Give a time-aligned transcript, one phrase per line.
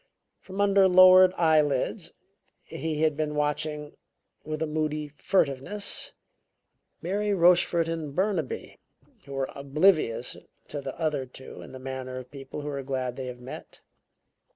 [0.39, 2.11] From under lowered eyelids
[2.63, 3.95] he had been watching,
[4.43, 6.11] with a moody furtiveness,
[7.03, 8.79] Mary Rochefort and Burnaby,
[9.25, 10.37] who were oblivious
[10.69, 13.81] to the other two in the manner of people who are glad they have met.